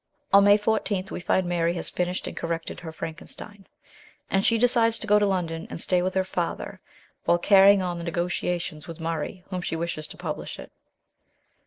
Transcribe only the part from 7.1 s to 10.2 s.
while carrying on the negotiations with Murray whom she wishes to